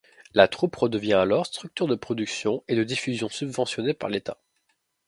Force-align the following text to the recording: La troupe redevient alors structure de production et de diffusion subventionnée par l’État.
La 0.33 0.47
troupe 0.47 0.75
redevient 0.77 1.13
alors 1.13 1.45
structure 1.45 1.85
de 1.85 1.93
production 1.93 2.63
et 2.67 2.75
de 2.75 2.83
diffusion 2.83 3.29
subventionnée 3.29 3.93
par 3.93 4.09
l’État. 4.09 4.37